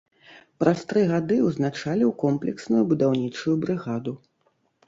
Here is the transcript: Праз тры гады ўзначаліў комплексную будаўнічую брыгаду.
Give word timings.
Праз 0.63 0.79
тры 0.93 1.03
гады 1.11 1.37
ўзначаліў 1.49 2.15
комплексную 2.25 2.81
будаўнічую 2.95 3.55
брыгаду. 3.67 4.17